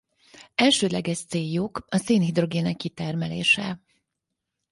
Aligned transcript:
Elsődleges 0.55 1.25
céljuk 1.25 1.85
a 1.89 1.97
szénhidrogének 1.97 2.75
kitermelése. 2.75 3.79